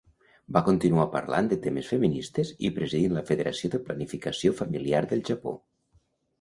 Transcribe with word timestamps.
Va 0.55 0.61
continuar 0.69 1.03
parlant 1.15 1.49
de 1.51 1.59
temes 1.65 1.91
feministes 1.91 2.53
i 2.69 2.73
presidint 2.79 3.15
la 3.19 3.25
Federació 3.29 3.73
de 3.77 3.83
Planificació 3.91 4.59
Familiar 4.65 5.07
del 5.15 5.27
Japó. 5.33 5.59